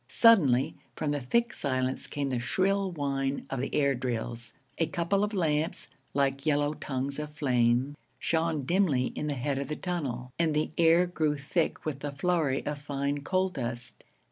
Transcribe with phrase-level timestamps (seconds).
[0.07, 4.55] Suddenly, from the thick silence, came the shrill whine of the air drills.
[4.79, 9.67] A couple of lamps, like yellow tongues of flame, shone dimly in the head of
[9.67, 14.03] the tunnel, and the air grew thick with a flurry of fine coal dust.